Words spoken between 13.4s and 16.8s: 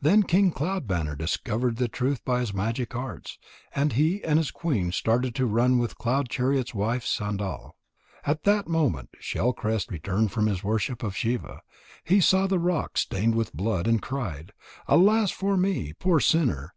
blood, and cried: "Alas for me, poor sinner!